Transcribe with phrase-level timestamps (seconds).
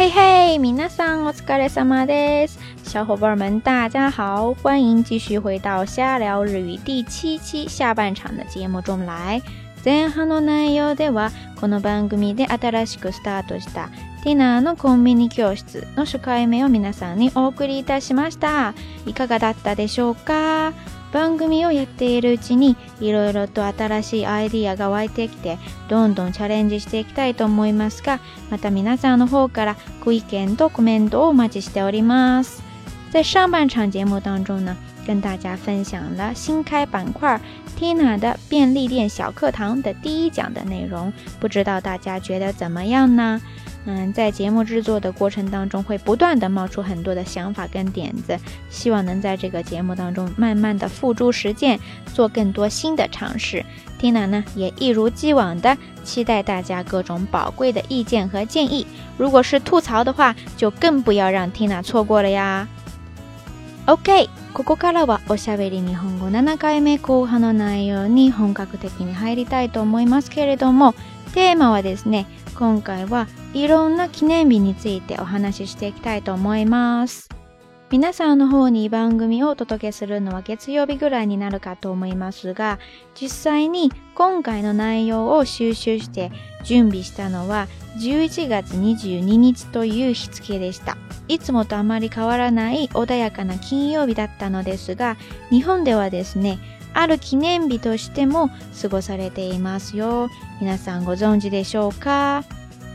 [0.00, 2.58] 嘿嘿，米娜桑，お疲れ様です。
[2.88, 9.42] 小伙伴们，大家好，欢迎继续回到《瞎聊日语》第七期下半场的节目中来。
[9.84, 13.90] 前半の内容では、この番組で新しくスタートした
[14.24, 18.72] ティナーのコンビニ教室の初回目を皆さんにお送りいたしました。
[19.04, 20.72] いかがだったでしょうか
[21.12, 25.58] 番組をやっているうちにいろいろと新しいアイディアが湧いてきて
[25.88, 32.62] どんどんチャレンジしていきたいと思いますがまた皆さんの方からご意見とコメントをお待ちしております。
[33.10, 37.40] 在上半场节目当中呢，跟大家分享了新开板块
[37.76, 43.40] Tina 的便利店小课堂的第一讲的内容，不知道大家觉得怎么样呢？
[43.92, 48.38] 嗯，在节目制作的过程当中，会不断的冒出很多的想法跟点子，
[48.70, 51.76] 希望能在这个节目当中慢慢的付诸实践，
[52.14, 53.66] 做更多新的尝试。
[54.00, 58.86] Tina 呢，也一如既往的期待大家各种宝贵的意见和建议。
[59.18, 62.68] 如果是吐槽的话，就更不要让 Tina 错过了呀。
[63.86, 66.30] OK，ここからはおしゃべりに本格
[68.78, 70.94] 的に入りたいと思いますけれども、
[71.34, 72.26] テーマはですね。
[72.60, 77.30] 今回はいろんな記念日についてお話ししていきたいと思います。
[77.90, 82.78] 皆さんの方に番組をお届けするのは月曜日ぐらいになるかと思いますが、
[83.18, 86.30] 実際に今回の内容を収集して
[86.62, 87.66] 準備したのは
[87.98, 90.98] 11月22日という日付でした。
[91.28, 95.16] いつもとあまり変わらない穏やかな金曜日だったのですが、
[95.48, 96.58] 日本ではですね、
[96.94, 100.28] ある記念日としても過ごされていますよ。
[100.60, 102.44] 皆さんご存知でしょうか？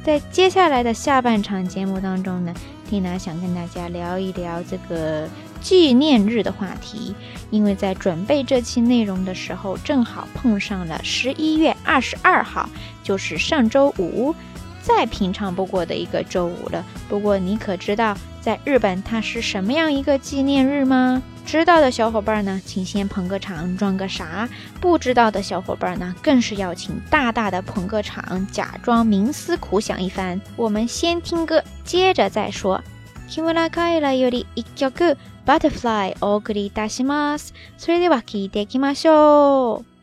[0.04, 2.54] 在接下来的下半场节目当中呢，
[2.90, 5.28] 蒂娜想跟大家聊一聊这个
[5.62, 7.16] 纪念日的话题。
[7.52, 12.70] 因为在准备这期内容的时候，正好碰上了十一月二十二号，
[13.04, 14.36] 就是上周五，
[14.82, 16.84] 再平常不过的一个周五了。
[17.10, 18.16] 不过你可知道？
[18.46, 21.20] 在日本，它是什么样一个纪念日吗？
[21.48, 24.48] 知道的小伙伴呢，请先捧个场，装个啥？
[24.80, 30.40] 不知道的小伙伴呢，更是要请大大的捧个场，假装冥思苦想一番。
[30.56, 32.80] 我们先听歌，接着再说。
[33.28, 34.92] キムラカエラユリ一曲、
[35.44, 37.52] バタフライお送りいたします。
[37.80, 39.95] それでは聞いてきましょう。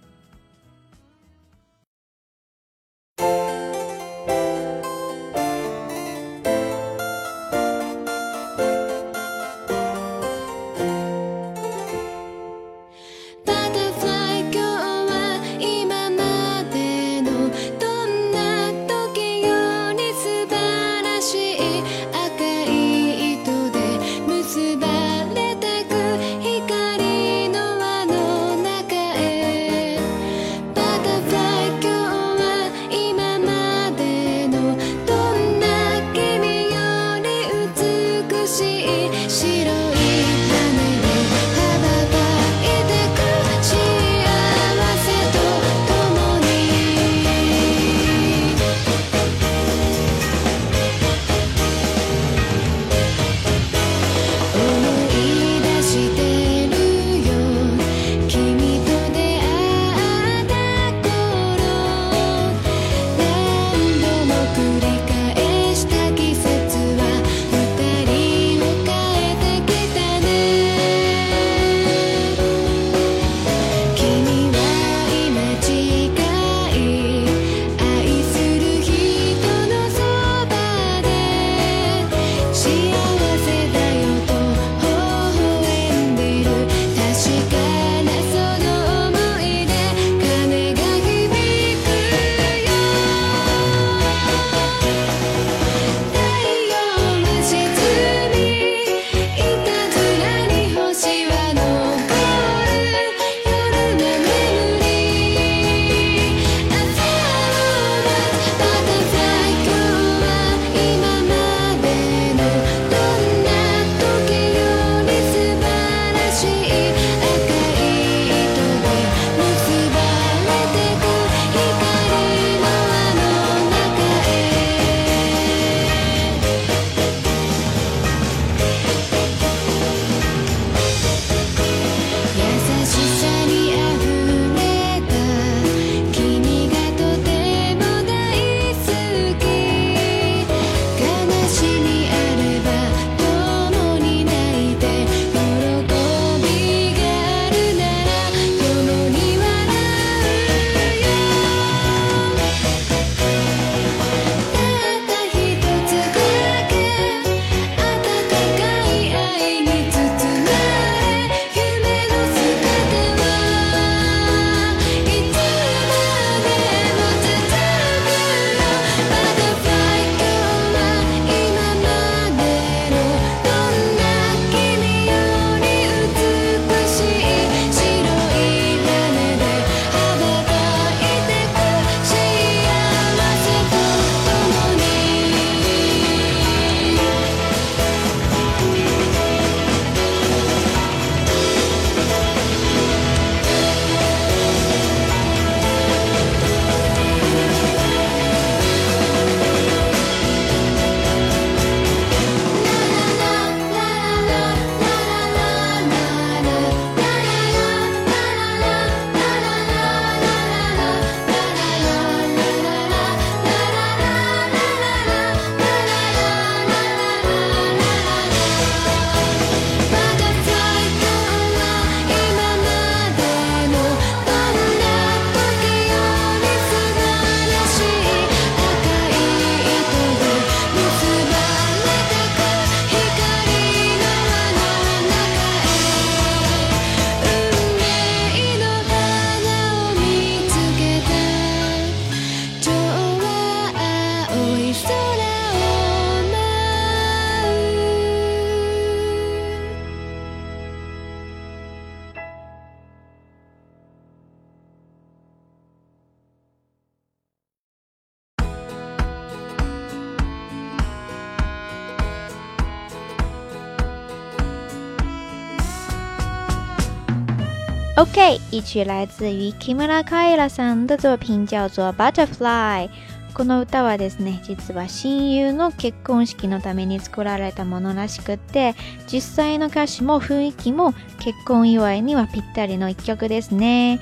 [268.03, 272.91] OK，一曲来自于 Kimura k a i a さんの作品叫做 Butterfly。
[273.33, 278.75] この歌はですね、実は親友の結婚式のために作られたものらしくって、
[279.07, 284.01] 実際の歌詞も雰囲気も結婚祝いにはぴったりの一曲ですね。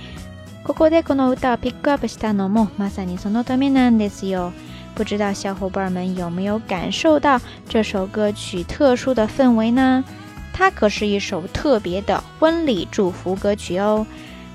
[0.65, 4.51] ここでこの歌をピックアップしたのもまさにそのためなんですよ。
[4.97, 7.39] 不知道小伙伴们有没有感受到
[7.69, 10.03] 这首歌曲特殊的氛围呢？
[10.53, 14.07] 它可是一首特别的婚礼祝福歌曲哦。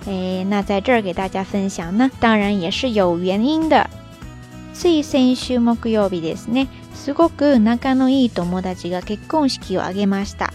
[0.05, 3.89] 诶，那在这儿给大家分享呢，当然也是有原因的。
[4.73, 10.51] つい先週木曜日ですね、すごく仲のいい友達が結婚式を挙げました。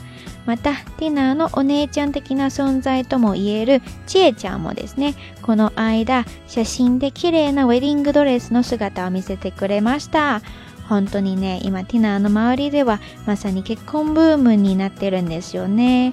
[0.47, 10.43] また、ディナーのお姉ちゃん的な存在とも言えるちえちゃんもですね、この間、写真で綺麗なウェディングドレスの姿を見せてくれました。
[10.90, 16.12] 本当にね、今ティナーの周りではまさに結婚ブームになってるんですよね。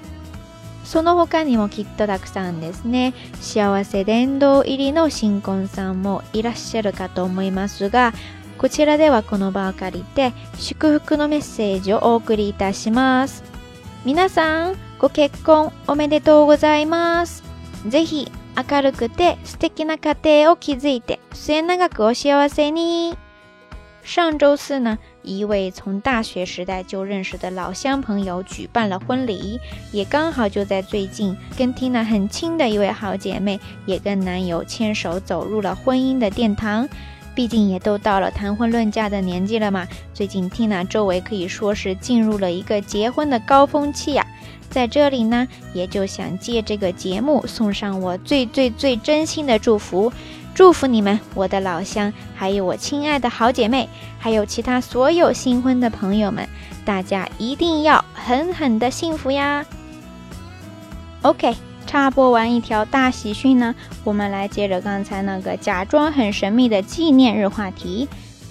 [0.84, 8.14] その他にもきっとたくさんですね、幸せ殿堂入りの新婚さんもいらっしゃるかと思いますが、
[8.60, 13.44] こちらではこの場を借りて祝福のメッセージをお送りいたします。
[14.06, 17.44] 皆さん、ご結婚おめでとうございます。
[17.88, 18.32] 是非
[18.72, 23.18] 明るくて素敵な家庭を築いて末永くお幸せに。
[24.08, 29.60] 上周四呢，一位从大学时代就认识的老乡朋友举办了婚礼，
[29.92, 36.88] 也刚好就在最近，跟 Tina 很亲的一位好姐妹也跟男友牵手走入了婚姻的殿堂。
[37.36, 39.86] 毕竟也都到了谈婚论嫁的年纪了嘛。
[40.14, 44.26] 最近 Tina 周围可以说是进入了一个结婚的高峰期呀。
[44.70, 50.10] 在这里呢，也就想借这个节目送上我最最最真心的祝福。
[50.58, 53.88] 祝福你们，我的老乡，还有我亲爱的好姐妹，
[54.18, 56.50] 还有其他所有新婚的朋友们，
[56.84, 59.64] 大家一定要狠狠的幸福呀
[61.22, 68.10] ！OK，插播完一条大喜讯呢，我们来接着刚才那个假装很神秘的纪念日话题。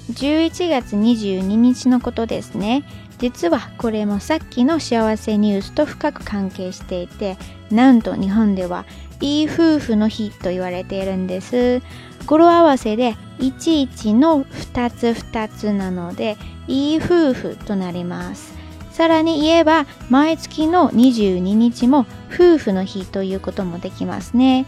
[0.08, 2.84] r t 十一月二十二日のことですね。
[3.18, 7.36] 実はこれもさっきの幸せニュースと深く関係していて、
[7.72, 8.84] なんと日本では。
[9.20, 11.80] いい夫婦の日と言われているんです
[12.26, 18.54] 語呂合わせで11の2つ2つなのでいい夫婦となります
[18.90, 24.66] さらに言えば毎月の22日も夫婦の日ということもできますね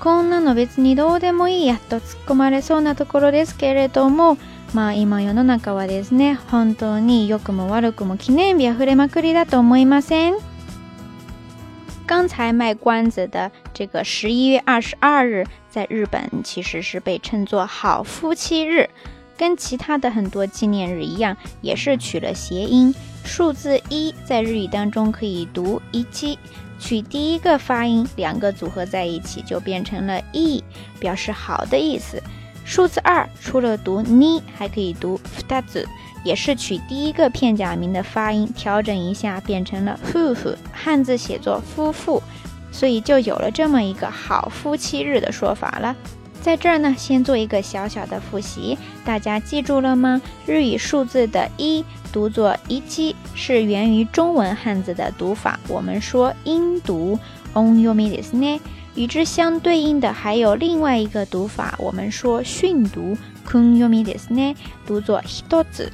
[0.00, 4.36] こんなの別にどうでもいいやっと突っ込まれそうなところですけれども
[4.74, 10.53] まあ今世の中はですね本当に良くも悪くも記念日あふれまくりだと思いません
[12.06, 18.88] 刚才卖关子的这个十一月二十二日，在日本其实是被称作“好夫妻日”，
[19.38, 22.94] 跟其他的很多纪念日一样，也是取了谐音。
[23.24, 26.38] 数字一在日语当中可以读“一七”，
[26.78, 30.62] 取第一个发音，两个组合在一起就变成了“一”，
[31.00, 32.22] 表示好的意思。
[32.66, 35.86] 数字二除了读呢，还可以读 f t a u
[36.24, 42.20] 也是取第一个片假名的发音，调整一下变成了夫妇，汉字写作夫妇，
[42.72, 45.94] 所以就有了这么一个好夫妻日的说法了。
[46.40, 50.20] 在这儿呢，先做一个小小的复习，大家记住了吗？
[50.46, 55.60] 日语数字的一读作 i 七，i 是源于中文汉字的读法。
[55.68, 57.18] 我们说音读
[57.52, 58.60] on'yomi d す e
[58.94, 65.56] 与之相对应的还有另外一个读法，我们说训读 k u n y o m i d す e 读作 h i t
[65.56, 65.92] o s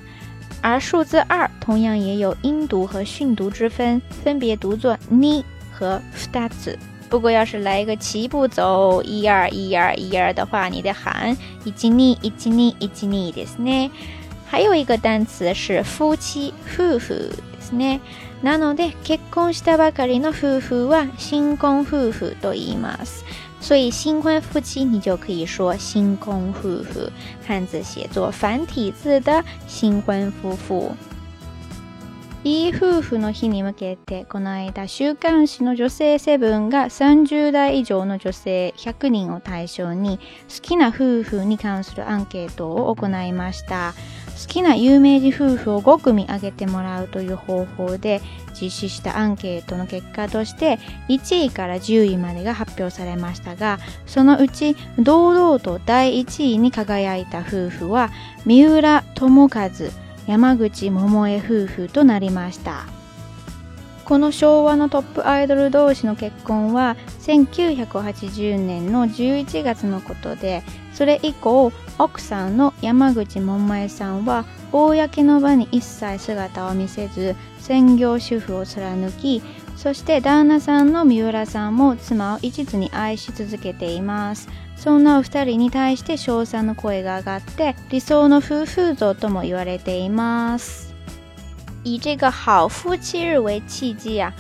[0.63, 13.91] 而数字二同样也有音读和训读之分，分别读作 ni 和 f u t a t 不过要是来一个齐步走一二一二一二的话，你得喊一吉尼一吉尼一吉尼的是呢。
[14.47, 17.21] 还有一个单词是夫妻夫妇で
[17.63, 18.01] すね。
[18.43, 23.25] なので結婚したばかりの夫婦は新婚夫婦と言います。
[23.61, 27.09] 所以新婚夫妻你就可以说新婚夫妇，
[27.47, 30.93] 汉字写作繁体字的新婚夫妇。
[32.43, 43.93] いい夫婦の日に向けて、この間、週刊誌の女性セブンが30代以上の女性100人を対象に、好きな夫婦に関するアンケートを行いました。
[44.41, 48.23] 好きな有名人夫婦を5組挙げてもらうという方法で
[48.59, 50.79] 実施したアンケートの結果として
[51.11, 58.11] 1位から10位までが発表されましたがそのうち堂々と第1位に輝いた夫婦は
[58.47, 59.71] 三浦友和
[60.27, 62.87] 山口桃江夫婦となりました
[64.07, 70.63] この昭和のトップアイドル同士の結婚は1980年の11月のことで
[70.95, 71.71] それ以降
[72.03, 79.43] 奥さんの山口百恵さんは公の場に一切姿を見せず専業主婦を貫き
[79.77, 90.95] そして旦那さんの三浦さんも妻を一途に愛し続けていますそんなお二人に対して称賛の声が上がって理想の夫婦像とも言われています
[91.85, 94.33] 以这个好夫妻日为契机啊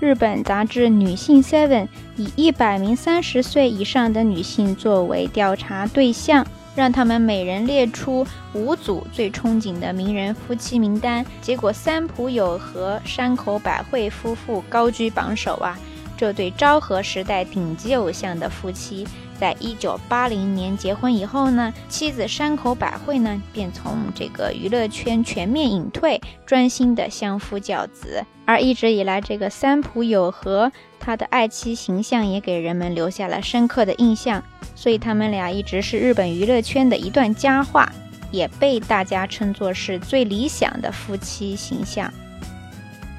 [0.00, 1.84] 日本杂志《女性 Seven》
[2.16, 6.46] 以一百名三十岁以上的女性作为调查对象，
[6.78, 15.76] 让他们每人列出五组最憧憬的名人夫妻名单，结果三浦友和、山口百惠夫妇高居榜首啊！
[16.16, 19.04] 这对昭和时代顶级偶像的夫妻。
[19.38, 28.24] 在一九八零年结婚以后呢，妻子山口百惠呢便从这个娱乐圈全面隐退，专心的相夫教子。
[28.44, 34.42] 而一直以来，这个三浦友和他的爱妻形象也给人们留下了深刻的印象。
[34.74, 37.90] 所以，他们俩一直是日本娱乐圈的一段佳话，
[38.32, 42.12] 也被大家称作是最理想的夫妻形象。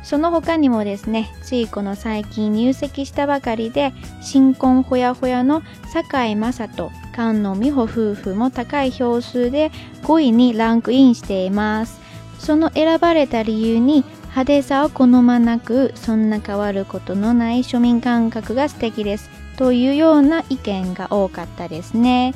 [0.03, 5.61] その他にもですね、ついこの最近入籍したばかりで、新婚ほやほやの
[5.93, 6.03] 井
[6.35, 9.71] 雅人、菅野美穂夫婦も高い票数で
[10.03, 11.99] 5位にランクインしています。
[12.39, 19.29] その選ばれた理由に、派手さを好まなく、そんな変わることのない庶民感覚が素敵です。
[19.57, 22.33] というような意見が多かったですね。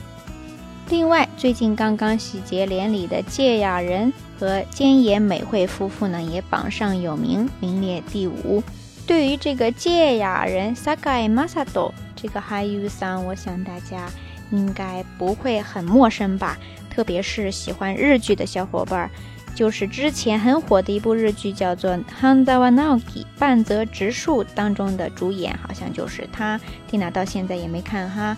[0.90, 8.62] 另外，最近刚刚喜结连理的芥雅人和坚野美惠夫妇呢，也榜上有名，名列第五。
[9.08, 14.10] 对于这个芥雅人 s a g a i Masato 这个俳优さん，我想大家
[14.52, 16.58] 应该不会很陌生吧？
[16.90, 19.10] 特别是喜欢日剧的小伙伴，
[19.56, 23.00] 就是之前很火的一部日剧，叫做《h a n z a w a Nogi》，
[23.40, 26.60] 半泽直树当中的主演好像就是他。
[26.92, 28.36] 蒂娜到现在也没看哈。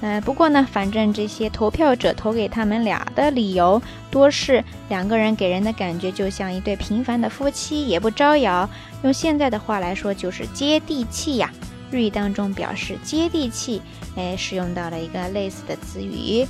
[0.00, 8.68] 嗯，不过呢，反正这些投票者投给他们俩的理由，多是两个人给人的感觉就像一对平凡的夫妻，也不招摇。
[9.02, 11.50] 用现在的话来说，就是接地气呀。
[11.90, 13.80] 日语当中表示接地气，
[14.14, 16.46] 哎，使用到了一个类似的词语，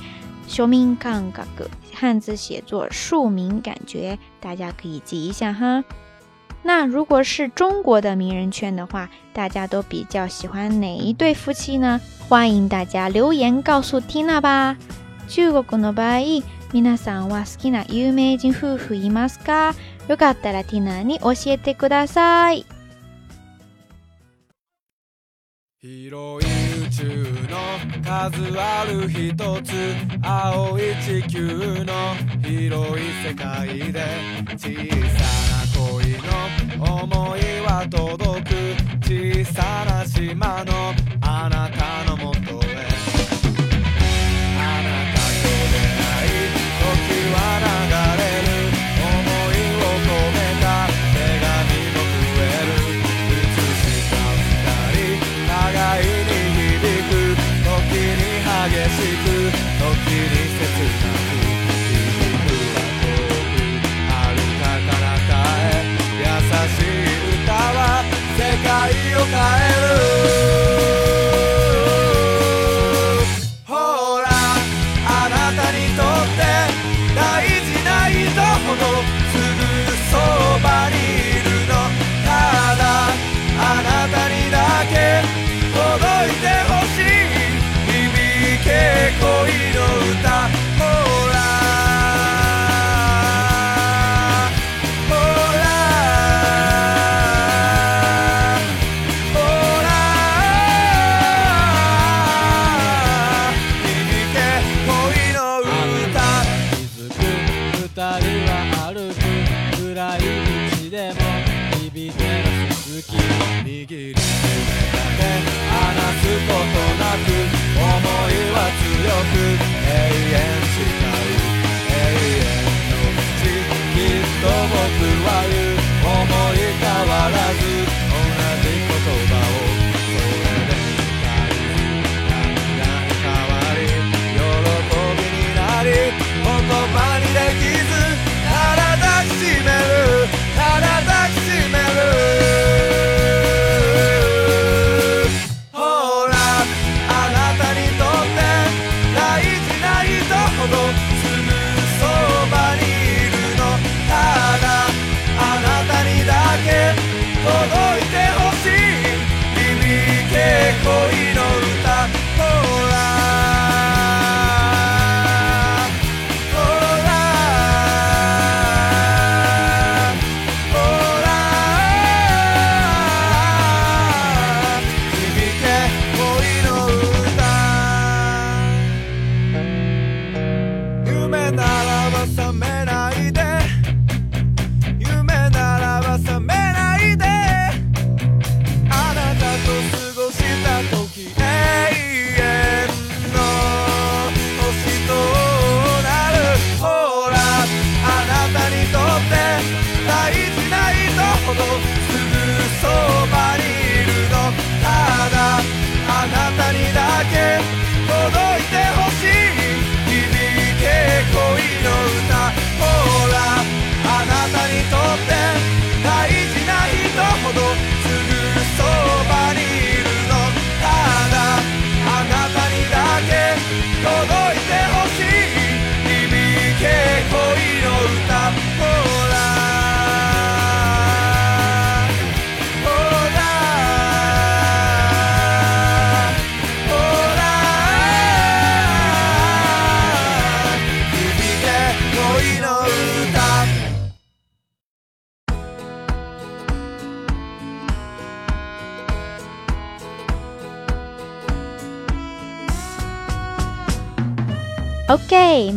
[0.49, 1.67] 庶民感覚。
[1.95, 5.85] 汉字写作庶民感觉，大家可以记一下哈。
[6.69, 11.99] 那如果是中国的名人圈的话，大家都比较喜欢哪一对夫妻呢？
[12.29, 14.77] 欢迎大家留言告诉蒂娜吧。
[15.27, 16.43] 中国の場合、
[16.99, 19.75] さんは好きな有名人夫婦いますか？
[20.09, 20.61] よかったら
[21.03, 22.67] に教えてください。
[36.79, 40.93] の想いは届く小さな島の
[41.23, 42.68] あなたのもと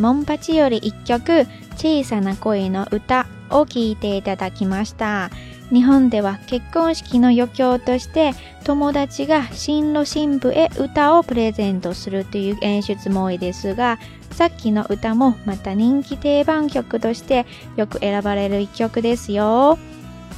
[0.02, 1.46] モンパチより1曲
[1.78, 5.30] 小さな恋の歌を聴いていただきました。
[5.72, 8.32] 日本では結婚式の余興として
[8.66, 13.98] 友達が新郎新婦へ歌をプレゼントするという演出も多いですが
[14.32, 17.46] さっきの歌もまた人気定番曲として
[17.78, 19.78] よく選ばれる一曲ですよ。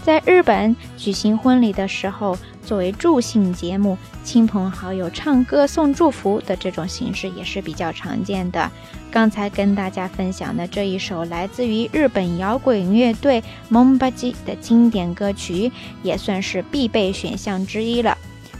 [0.03, 8.69] 在日本举行婚礼的时候，作为助兴节目，亲朋好友唱歌送祝福的这种形式也是比较常见的。
[9.09, 15.71] 刚才跟大家分享的这一首来自于日本摇滚乐队蒙巴 i 的经典歌曲，
[16.03, 18.17] 也算是必备选项之一了。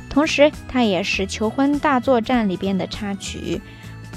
[0.10, 3.62] 同时，它也是《求婚大作战》里边的插曲。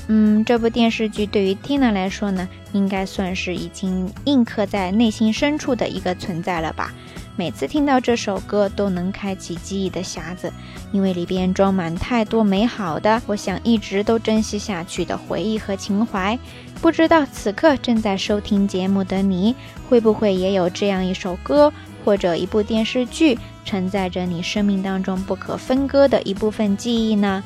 [0.08, 6.92] 嗯，这部电视剧对于 Tina 来说呢，应该算是已经印刻在内心深处的一个存在了吧。
[7.34, 10.50] 每次听到这首歌，都能开启记忆的匣子，
[10.92, 16.38] 因为里边装满太多美好的，我想一直都珍惜下去的回忆和情怀。
[16.80, 19.54] 不知道此刻正在收听节目的你，
[19.88, 21.70] 会不会也有这样一首歌
[22.04, 27.42] 或者一部电视剧，承载着你生命当中不可分割的一部分记忆呢？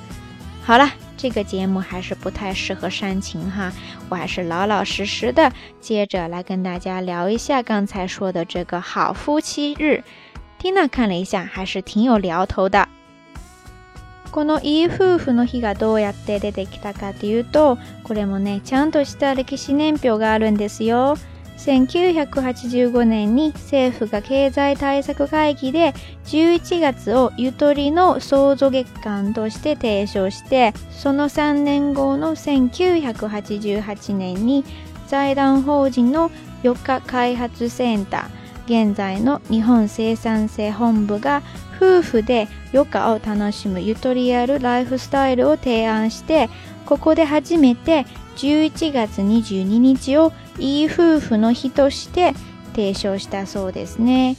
[0.62, 0.92] 好了。
[1.22, 3.70] 这个节目还是不太适合煽情哈，
[4.08, 10.02] 我还是老老实实的，接着来跟大家聊一下刚才说的这个好夫妻日。
[10.58, 12.88] 蒂娜看了一下，还是挺有聊头的。
[14.30, 21.18] このい夫婦の日がどうやっててきたかというと、これもね、ちゃんとした歴史年表があるんですよ。
[21.62, 25.92] 1985年に政府が経済対策会議で
[26.24, 34.64] 11月をゆとりの創造月間として提唱してその3年後の1988年に
[35.06, 36.30] 財団法人の
[36.62, 41.42] 4日開発センター現在の日本生産性本部が
[41.76, 46.48] 夫婦で余暇を楽しむゆとりあるライフスタイルを提案して
[46.86, 52.34] ここで初めて11月22日をいい夫婦の日として
[52.72, 54.36] 提唱したそうですね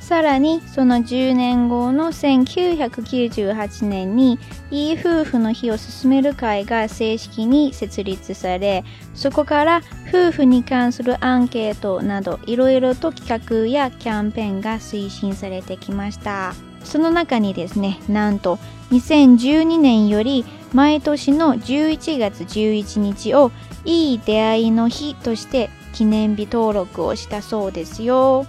[0.00, 4.38] さらにその10年後の1998年に
[4.70, 16.54] いい夫婦の日を進める会が正式に設立されそこから夫婦に関するアンケートなどいろいろと企画やキャンペーンが推進されてきました。
[16.86, 18.58] その中にですねなんと
[18.92, 23.50] 2012年より毎年の11月11日を
[23.84, 28.46] いい出会いの日として記念日登録をしたそうですよ。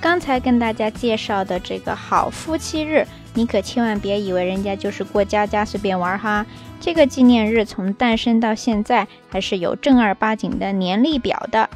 [0.00, 6.46] 刚才跟大家介绍的这个好夫妻日，你可千万别以为人家就是过家家随便玩哈。
[6.80, 11.68] 这个纪念日从诞生到现在还是有正儿八经的年历表的。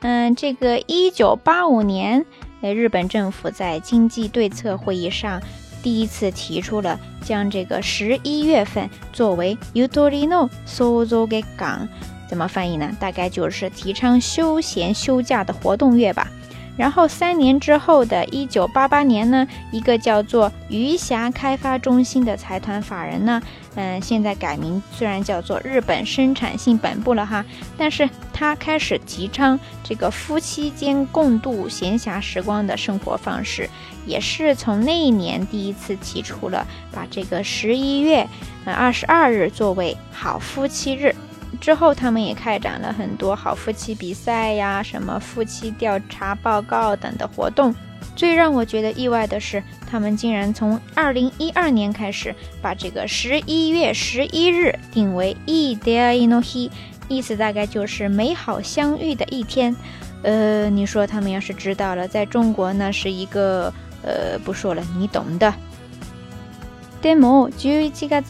[0.00, 2.26] 嗯，这个一九八五年。
[2.62, 5.40] 那日本政府在经济对策会议上
[5.82, 11.88] 第一次提出了将这个十一月份作为 “Utorino Soso” 的港，
[12.28, 12.94] 怎么翻译呢？
[13.00, 16.30] 大概就是提倡休闲休假的活动月吧。
[16.76, 23.40] 然后三年之后的1988年呢，一个叫做“鱼霞开发中心”的财团法人呢，
[23.74, 27.44] 嗯，现在改名虽然叫做“日本生产性本部”了哈，
[27.76, 33.68] 但是他开始提倡这个夫妻间共度闲暇时光的生活方式，
[34.06, 38.26] 也是从那一年第一次提出了把这个十一月
[38.64, 41.14] 呃二十二日作为好夫妻日。
[41.58, 47.74] 之后，他们也开展了很多好夫妻比赛呀，什么夫妻调查报告等的活动。
[48.16, 56.70] 最让我觉得意外的是，他们竟然从二零一二年开始把这个十一月十一日定为一 day in o h e
[57.08, 59.74] 意思大概就是美好相遇的一天。
[60.22, 65.52] 呃，你说他们要是知道了，在中国那是一个呃，不说了，你懂的。
[67.02, 67.88] でも11月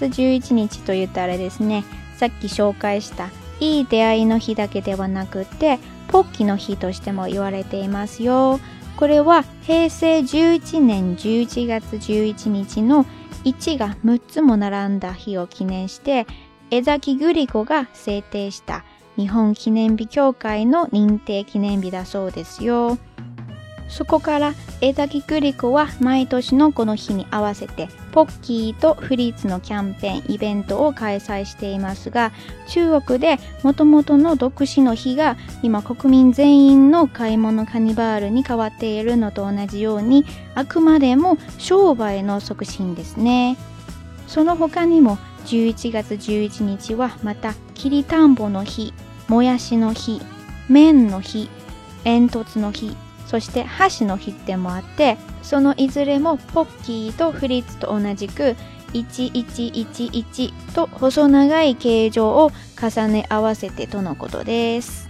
[0.09, 1.83] 11日という带れですね。
[2.21, 3.31] さっき紹介した
[3.61, 5.79] いい出会いの日だけではなくて
[6.09, 8.61] ポッキの日としても言われていますよ
[8.99, 13.07] これは平成11年11月11日の
[13.47, 16.27] 1が6つも並んだ日を記念して
[16.71, 18.85] 江崎グリコが制定した
[19.17, 22.97] 日本記念日協会の認定記念日だそうですよ。
[23.91, 32.33] そこから枝木栗子は毎年のこの日に合わせてポッキーとフリーツのキャンペーンイベントを開催していますが
[32.69, 40.25] 中国でもともとの独自の日が今国民全員の買い物カニバールに変わっているのと同じように
[40.55, 43.57] あくまでも商売の促進ですね
[44.29, 48.95] その他にも11月11日はまたきりたんぼの日
[49.27, 50.21] もやしの日
[50.69, 51.49] 麺の日
[52.05, 52.97] 煙突の日
[53.31, 58.57] そして箸の切手もあって、そのいずれもポッキーとフリッツと同じく
[58.93, 62.51] 1111と細長い形状を
[62.83, 65.09] 重ね合わせてとのことです。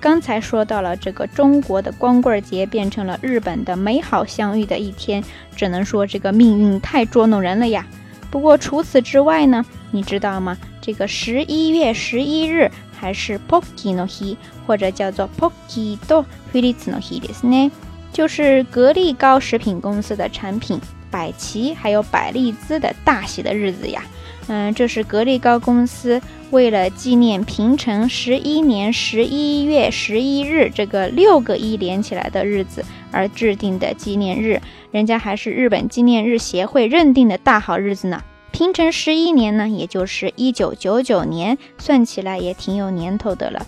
[0.00, 5.22] 刚才说到了这个中国的光棍节变成了日本的美好相遇的一天，
[5.54, 7.86] 只能说这个命运太捉弄人了呀。
[8.30, 10.56] 不过除此之外呢，你知道吗？
[10.80, 12.70] 这个十一月十一日
[13.04, 14.34] 还是 Pocky no hi，
[14.66, 17.70] 或者叫做 Pocky do f e r l i t no hi です呢，
[18.14, 24.02] 就是格力高食品公司的产品百奇还有百利滋的大喜的日子呀。
[24.46, 34.62] 嗯，这是格力高公司为了纪念平成十一年十一月十一日这个六个一连起来的日子而制定的纪念日，
[34.92, 38.22] 人家还是日本纪念日协会认定的大好日子呢。
[38.54, 43.66] 平成十一年呢，也就是一九九九年，算起来也挺有年头的了。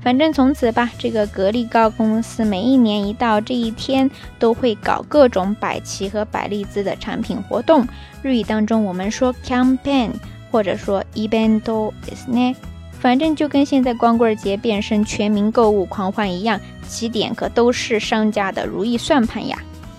[0.00, 7.84] 反正从此吧，这个格力高公司每一年一到这一天，都会搞各种百奇和百利兹的产品活动。
[8.22, 10.10] 日语当中我们说 campaign，
[10.52, 12.60] 或者说 e v イベン is n t
[12.92, 19.58] 反正就跟现在光棍节变身全民购物狂欢一样，起点可都是商家的如意算盘呀。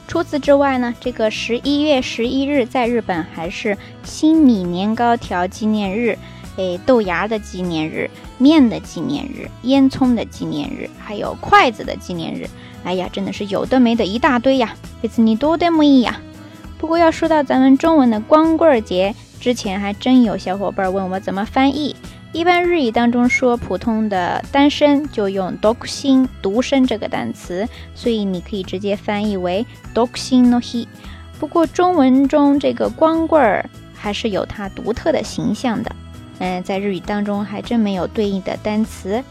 [0.10, 6.18] 除此之外呢，这个十一月十一日，在日本还是新米年糕条纪念日，
[6.58, 12.48] 哎，豆芽的纪念日，面的纪念日，烟囱的纪念日，还有筷子的纪念日。
[12.84, 16.20] 哎呀，真的是有的没的，一大堆呀，贝子你多得木伊呀。
[16.80, 21.96] 不过要说到咱们中文的光棍节，之前还真有小伙伴问我怎么翻译。
[22.32, 29.66] 一般日语当中说普通的单身就用独身独身这个单词，所以你可以直接翻译为
[29.96, 30.88] 独身のヒ。
[31.40, 35.92] 不过中文中这个光棍儿还是有它独特的形象的，
[36.38, 39.24] 嗯，在日语当中还真没有对应的单词。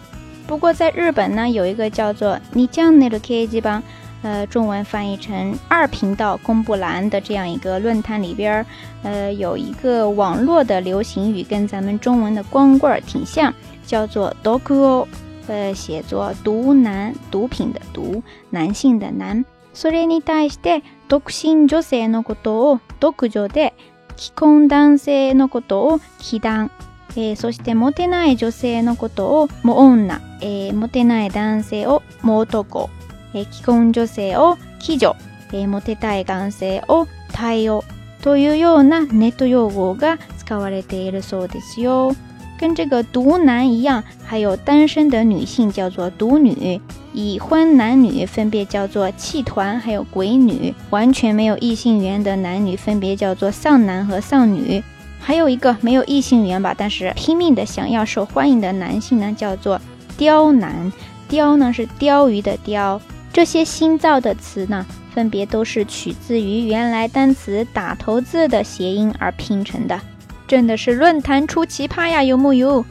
[0.49, 3.81] 不过在日本呢，有一个叫做你将那个 k a g 帮。
[4.23, 8.65] 呃，中文翻译成二频道公布栏的这样一个论坛里边，
[9.03, 13.53] 呃，有一个网络的流行语跟咱们中文的光棍儿挺像，
[13.87, 15.07] 叫做“独哦”，
[15.47, 19.45] 呃，写作“毒男”，毒品的“毒”，男性的“男”。
[19.73, 23.73] それに対して独身女性のことを独女で、
[24.17, 26.71] 既婚男性のことを既男、
[27.37, 30.21] そしてモテない女性のことをモオンナ、
[30.75, 32.65] モテない男性をモト
[33.33, 37.85] 未婚女性叫基女，モテたい男性叫たいお，
[38.23, 42.15] というようなネット用語が使われているそうですよ。
[42.59, 46.81] 跟这个独男一样，还有单身的女性叫做独女。
[47.15, 50.75] 已婚男女分别叫做妻团，还有鬼女。
[50.91, 54.83] 完全没有异性缘的男女分别叫做丧男和丧女。
[55.21, 59.81] 还有一个没有异性缘吧，但是拼命的想要受欢迎的男性呢，叫做
[60.17, 60.91] 刁男。
[61.29, 63.01] 刁呢是鲷鱼的鲷。
[63.39, 70.01] 这些新造的词呢，分别都是取自于原来单词打头字的谐音而拼成的，
[70.49, 72.85] 真的是论坛出奇葩呀，有木有？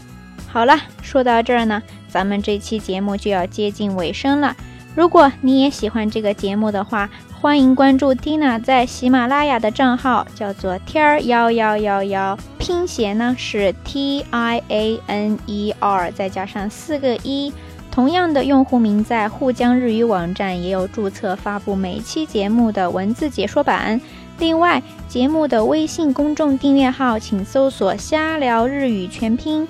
[0.48, 4.56] 好了，说到这儿呢，咱们这期节目就要接近尾声了。
[4.96, 7.10] 如果你也喜欢这个节目的话，
[7.42, 17.52] 欢迎关注 Tina 在喜马拉雅的账号，叫做天儿幺幺幺幺，拼写呢是 T I A N E R，再加上四个一。
[17.98, 24.00] 同样的用户名在沪江日语网站也有注册，发布每期节目的文字解说版。
[24.38, 29.68] 另外，节目的微信公众订阅号，请搜索“瞎聊日语全拼”。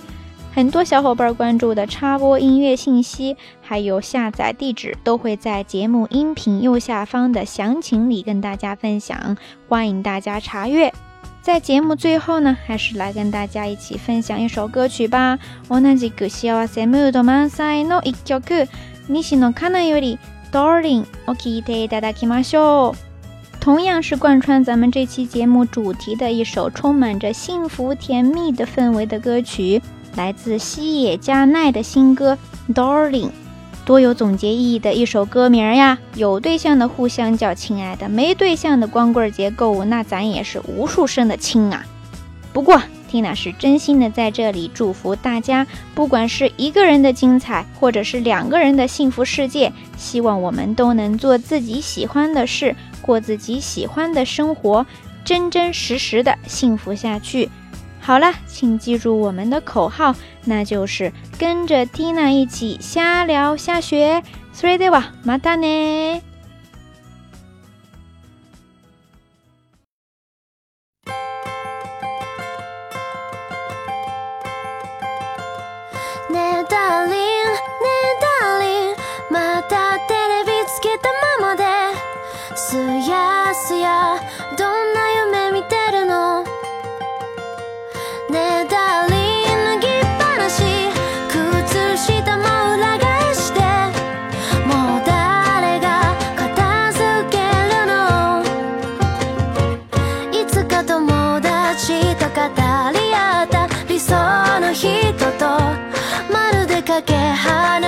[0.53, 9.37] 很多小伙伴关注的插播音乐信息，还有下载地址，都会在节目音频右下方的详情里跟大家分享，
[9.69, 10.91] 欢迎大家查阅。
[11.47, 15.39] 在节目最后呢，还是来跟大家一起分享一首歌曲吧。
[23.61, 29.81] 同样是贯穿咱们这期节目主题的一首充满着幸福甜蜜的氛围的歌曲，
[30.17, 32.37] 来自西野加奈的新歌
[32.73, 33.27] 《Darling》。
[33.87, 35.97] 多有总结意义的一首歌名呀！
[36.15, 41.85] 有对象的互相叫亲爱的，没对象的光棍节购物，那咱也是无数声的亲啊！
[42.51, 54.85] 不过，Tina 是真心的在这里祝福大家，不管是一个人的精彩，或者是两个人的幸福世界，希望我们都能做自己喜欢的事，过自己喜欢的生活，
[55.23, 57.47] 真真实实的幸福下去。
[58.07, 60.15] 好了，请记住我们的口号，
[60.45, 64.23] 那就是跟着 Tina 一起瞎聊瞎学。
[64.55, 66.21] Sredewa，matane。
[107.39, 107.86] 花